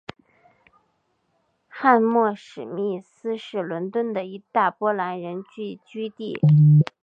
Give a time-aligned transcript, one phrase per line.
[1.67, 6.39] 汉默史密斯是伦敦的一大波兰人聚居地。